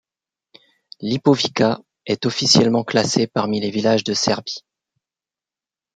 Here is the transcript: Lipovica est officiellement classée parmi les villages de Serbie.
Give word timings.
Lipovica 1.03 1.79
est 2.07 2.25
officiellement 2.25 2.83
classée 2.83 3.27
parmi 3.27 3.59
les 3.59 3.69
villages 3.69 4.03
de 4.03 4.15
Serbie. 4.15 4.65